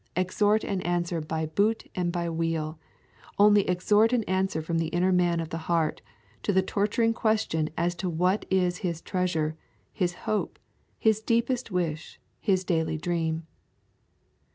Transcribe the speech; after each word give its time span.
Extort 0.17 0.63
an 0.63 0.81
answer 0.81 1.21
by 1.21 1.45
boot 1.45 1.87
and 1.93 2.11
by 2.11 2.27
wheel, 2.27 2.79
only 3.37 3.69
extort 3.69 4.11
an 4.11 4.23
answer 4.23 4.59
from 4.59 4.79
the 4.79 4.87
inner 4.87 5.11
man 5.11 5.39
of 5.39 5.49
the 5.49 5.59
heart, 5.69 6.01
to 6.41 6.51
the 6.51 6.63
torturing 6.63 7.13
question 7.13 7.69
as 7.77 7.93
to 7.93 8.09
what 8.09 8.43
is 8.49 8.77
his 8.77 8.99
treasure, 8.99 9.55
his 9.93 10.13
hope, 10.25 10.57
his 10.97 11.21
deepest 11.21 11.69
wish, 11.69 12.19
his 12.39 12.63
daily 12.63 12.97
dream. 12.97 13.45